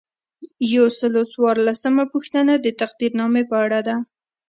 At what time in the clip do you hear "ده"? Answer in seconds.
3.87-3.95